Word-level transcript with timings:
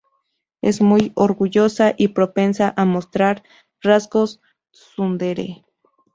Es 0.61 0.81
muy 0.81 1.11
orgullosa 1.13 1.93
y 1.95 2.07
propensa 2.07 2.73
a 2.75 2.85
mostrar 2.85 3.43
rasgos 3.81 4.41
Tsundere. 4.71 5.63